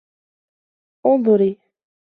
[1.05, 1.55] أنظرِ.